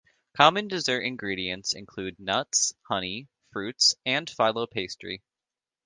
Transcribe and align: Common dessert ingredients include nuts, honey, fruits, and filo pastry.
Common 0.35 0.67
dessert 0.67 1.01
ingredients 1.01 1.73
include 1.73 2.19
nuts, 2.19 2.73
honey, 2.81 3.27
fruits, 3.51 3.93
and 4.03 4.27
filo 4.27 4.65
pastry. 4.65 5.21